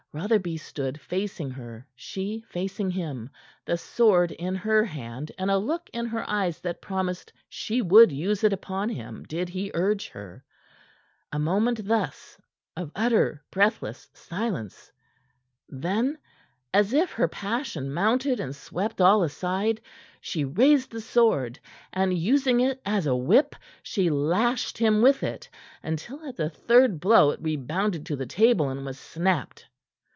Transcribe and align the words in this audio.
Rotherby 0.13 0.57
stood 0.57 0.99
facing 0.99 1.51
her, 1.51 1.87
she 1.95 2.43
facing 2.49 2.89
him, 2.91 3.29
the 3.63 3.77
sword 3.77 4.33
in 4.33 4.55
her 4.55 4.83
hand 4.83 5.31
and 5.37 5.49
a 5.49 5.57
look 5.57 5.89
in 5.93 6.05
her 6.07 6.29
eyes 6.29 6.59
that 6.59 6.81
promised 6.81 7.31
she 7.47 7.81
would 7.81 8.11
use 8.11 8.43
it 8.43 8.51
upon 8.51 8.89
him 8.89 9.23
did 9.23 9.47
he 9.47 9.71
urge 9.73 10.09
her. 10.09 10.43
A 11.31 11.39
moment 11.39 11.87
thus 11.87 12.37
of 12.75 12.91
utter, 12.93 13.41
breathless 13.51 14.09
silence. 14.13 14.91
Then, 15.69 16.17
as 16.73 16.91
if 16.91 17.13
her 17.13 17.29
passion 17.29 17.93
mounted 17.93 18.41
and 18.41 18.53
swept 18.53 18.99
all 18.99 19.23
aside, 19.23 19.79
she 20.19 20.43
raised 20.43 20.91
the 20.91 20.99
sword, 20.99 21.57
and 21.93 22.13
using 22.17 22.59
it 22.59 22.81
as 22.85 23.07
a 23.07 23.15
whip, 23.15 23.55
she 23.81 24.09
lashed 24.09 24.77
him 24.77 25.01
with 25.01 25.23
it 25.23 25.47
until 25.81 26.21
at 26.27 26.35
the 26.35 26.49
third 26.49 26.99
blow 26.99 27.29
it 27.31 27.39
rebounded 27.41 28.05
to 28.07 28.17
the 28.17 28.25
table 28.25 28.67
and 28.67 28.85
was 28.85 28.99
snapped. 28.99 29.67